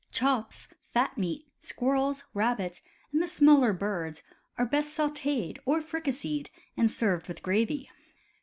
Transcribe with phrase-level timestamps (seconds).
[0.11, 4.23] Chops, fat meats, squirrels, rabbits, and the smaller birds
[4.57, 7.87] are best sauted or fricasseed and served with gravy.